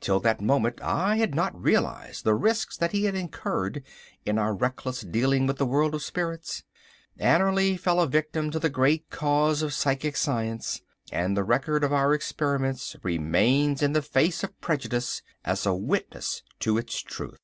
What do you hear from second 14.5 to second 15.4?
prejudice